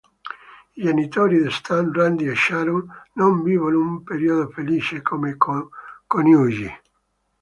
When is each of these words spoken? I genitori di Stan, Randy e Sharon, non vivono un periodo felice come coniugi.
I 0.77 0.81
genitori 0.81 1.43
di 1.43 1.51
Stan, 1.51 1.91
Randy 1.93 2.25
e 2.27 2.33
Sharon, 2.35 2.87
non 3.13 3.43
vivono 3.43 3.77
un 3.79 4.03
periodo 4.03 4.49
felice 4.49 5.03
come 5.03 5.37
coniugi. 6.07 6.73